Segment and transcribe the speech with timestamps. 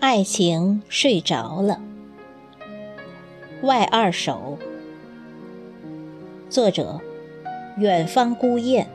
[0.00, 1.80] 爱情睡着了，
[3.62, 4.58] 外二首。
[6.50, 7.00] 作者：
[7.78, 8.86] 远方孤雁。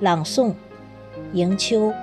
[0.00, 0.52] 朗诵：
[1.32, 1.94] 迎秋。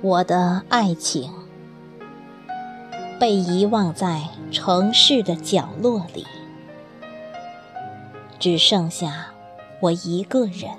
[0.00, 1.32] 我的爱情。
[3.18, 6.24] 被遗忘在城市的角落里，
[8.38, 9.30] 只剩下
[9.80, 10.70] 我一个人，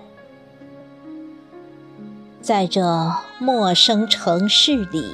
[2.41, 5.13] 在这陌生城市里，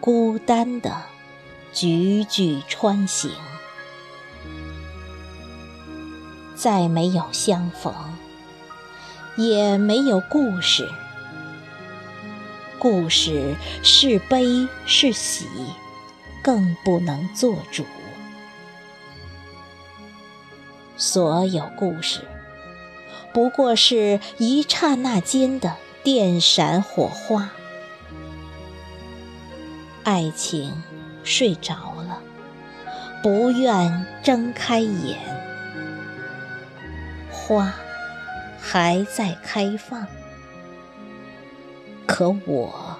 [0.00, 0.90] 孤单的
[1.72, 3.30] 踽踽穿行，
[6.56, 7.94] 再没有相逢，
[9.36, 10.90] 也没有故事。
[12.78, 15.46] 故事是悲是喜，
[16.42, 17.84] 更不能做主。
[20.96, 22.20] 所有故事，
[23.32, 27.50] 不过是一刹那间的电闪火花。
[30.04, 30.82] 爱情
[31.22, 31.74] 睡着
[32.06, 32.22] 了，
[33.22, 35.18] 不愿睁开眼，
[37.30, 37.72] 花
[38.60, 40.06] 还在开放。
[42.18, 42.98] 可我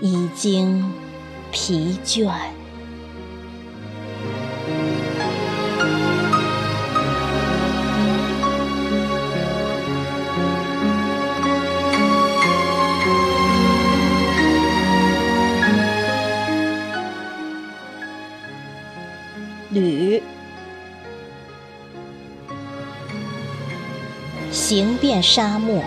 [0.00, 0.84] 已经
[1.50, 2.30] 疲倦。
[19.72, 20.22] 旅，
[24.52, 25.82] 行遍沙漠。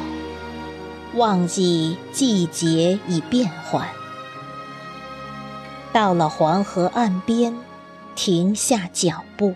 [1.16, 3.88] 忘记季节已变换，
[5.92, 7.56] 到了黄河岸边，
[8.16, 9.54] 停下脚步。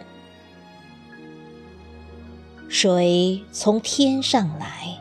[2.70, 5.00] 水从天上来，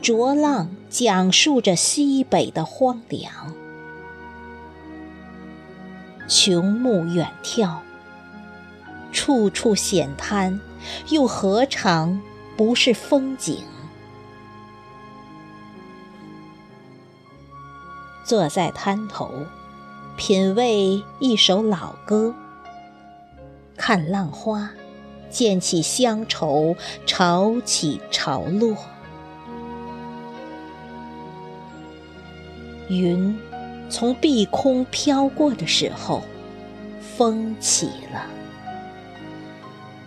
[0.00, 3.30] 浊浪讲述着西北的荒凉。
[6.26, 7.76] 穷目远眺，
[9.12, 10.58] 处处险滩，
[11.10, 12.22] 又何尝
[12.56, 13.58] 不是风景？
[18.24, 19.30] 坐在滩头，
[20.16, 22.34] 品味一首老歌，
[23.76, 24.70] 看浪花
[25.28, 28.76] 溅起乡愁，潮起潮落。
[32.88, 33.38] 云
[33.88, 36.22] 从碧空飘过的时候，
[37.16, 38.26] 风起了，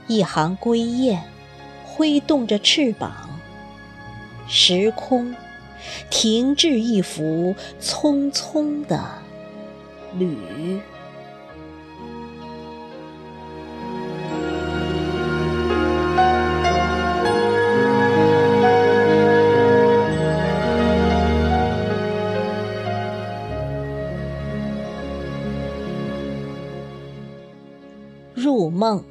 [0.07, 1.21] 一行归雁
[1.83, 3.11] 挥动着翅膀，
[4.47, 5.35] 时空。
[6.09, 8.99] 停滞一幅匆匆的
[10.17, 10.79] 旅，
[28.33, 29.03] 入梦，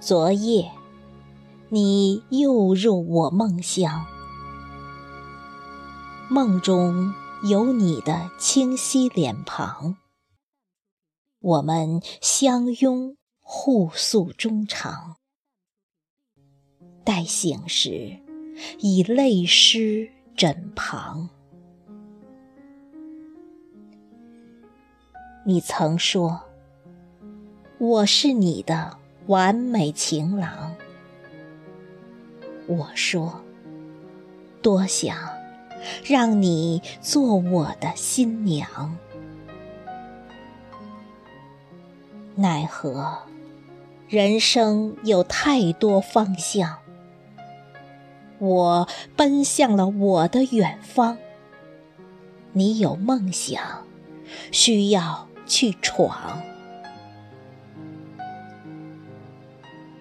[0.00, 0.70] 昨夜。
[1.72, 4.04] 你又入我梦乡，
[6.28, 7.14] 梦中
[7.44, 9.96] 有你的清晰脸庞，
[11.38, 15.14] 我们相拥互诉衷肠。
[17.04, 18.18] 待醒时，
[18.80, 21.30] 已泪湿枕旁。
[25.46, 26.40] 你曾说，
[27.78, 28.98] 我是你的
[29.28, 30.74] 完美情郎。
[32.70, 33.40] 我说
[34.62, 35.16] ：“多想
[36.04, 38.96] 让你做我的新娘，
[42.36, 43.18] 奈何
[44.08, 46.78] 人生有太多方向，
[48.38, 51.18] 我奔向了我的远方。
[52.52, 53.84] 你有梦想，
[54.52, 56.40] 需要去闯，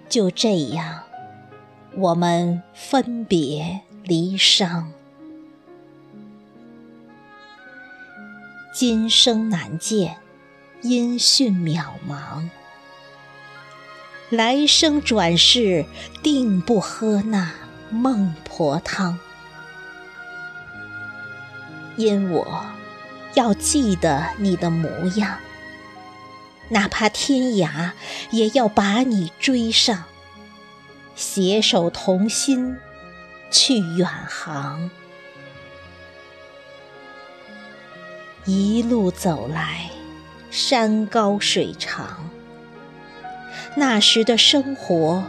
[0.07, 1.06] 就这样。”
[2.00, 4.86] 我们分别离殇，
[8.74, 10.16] 今生难见，
[10.81, 12.50] 音讯渺茫；
[14.30, 15.86] 来生转世，
[16.24, 17.51] 定不喝那
[17.90, 19.19] 孟婆汤。
[21.98, 22.66] 因我
[23.34, 25.38] 要记得你的模样，
[26.69, 27.92] 哪怕天涯，
[28.31, 30.06] 也要把你追上，
[31.19, 32.77] 携手同心
[33.51, 34.89] 去远航。
[38.45, 39.89] 一路走来，
[40.50, 42.30] 山高水长，
[43.75, 45.25] 那时的生活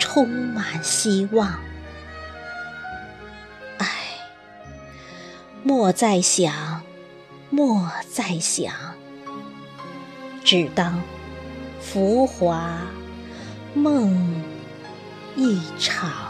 [0.00, 1.60] 充满希望。
[3.78, 3.86] 唉，
[5.62, 6.82] 莫再想，
[7.48, 8.74] 莫再想。
[10.42, 11.00] 只当
[11.80, 12.80] 浮华
[13.72, 14.42] 梦
[15.38, 16.27] 一场。